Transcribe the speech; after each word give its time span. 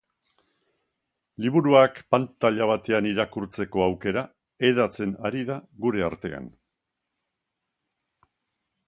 Liburuak 1.43 1.99
pantaila 2.15 2.67
batean 2.71 3.09
irakurtzeko 3.11 3.83
aukera 3.89 4.25
hedatzen 4.69 5.13
ari 5.31 5.45
da 5.51 5.59
gure 5.87 6.05
artean. 6.09 6.49